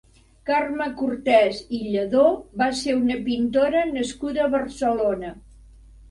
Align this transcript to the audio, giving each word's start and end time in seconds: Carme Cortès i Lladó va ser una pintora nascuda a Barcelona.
Carme 0.49 0.85
Cortès 0.99 1.57
i 1.79 1.81
Lladó 1.87 2.23
va 2.61 2.69
ser 2.79 2.95
una 3.01 3.17
pintora 3.27 3.83
nascuda 3.91 4.41
a 4.47 4.51
Barcelona. 4.55 5.31